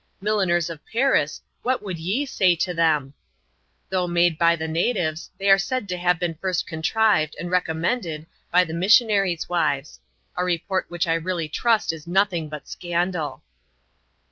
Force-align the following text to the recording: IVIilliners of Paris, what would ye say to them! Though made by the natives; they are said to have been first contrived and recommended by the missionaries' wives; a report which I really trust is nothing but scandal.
IVIilliners 0.23 0.67
of 0.71 0.83
Paris, 0.91 1.41
what 1.61 1.83
would 1.83 1.99
ye 1.99 2.25
say 2.25 2.55
to 2.55 2.73
them! 2.73 3.13
Though 3.91 4.07
made 4.07 4.35
by 4.35 4.55
the 4.55 4.67
natives; 4.67 5.29
they 5.37 5.47
are 5.51 5.59
said 5.59 5.87
to 5.89 5.97
have 5.97 6.17
been 6.17 6.33
first 6.33 6.65
contrived 6.65 7.35
and 7.39 7.51
recommended 7.51 8.25
by 8.49 8.63
the 8.63 8.73
missionaries' 8.73 9.47
wives; 9.47 9.99
a 10.35 10.43
report 10.43 10.89
which 10.89 11.05
I 11.05 11.13
really 11.13 11.47
trust 11.49 11.93
is 11.93 12.07
nothing 12.07 12.49
but 12.49 12.67
scandal. 12.67 13.43